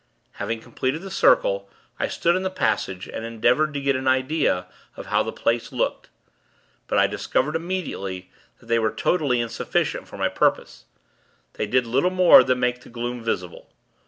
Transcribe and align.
Having 0.31 0.61
completed 0.61 1.03
the 1.03 1.11
circle, 1.11 1.69
I 1.99 2.07
stood 2.07 2.35
in 2.35 2.41
the 2.41 2.49
passage, 2.49 3.07
and 3.07 3.23
endeavored 3.23 3.71
to 3.75 3.79
get 3.81 3.95
an 3.95 4.07
idea 4.07 4.65
of 4.97 5.05
how 5.05 5.21
the 5.21 5.31
place 5.31 5.71
looked. 5.71 6.09
But 6.87 6.97
I 6.97 7.05
discovered, 7.05 7.55
immediately, 7.55 8.31
that 8.59 8.65
they 8.65 8.79
were 8.79 8.89
totally 8.89 9.39
insufficient 9.39 10.07
for 10.07 10.17
my 10.17 10.27
purpose. 10.27 10.85
They 11.53 11.67
did 11.67 11.85
little 11.85 12.09
more 12.09 12.43
than 12.43 12.59
make 12.59 12.81
the 12.81 12.89
gloom 12.89 13.23
visible. 13.23 13.69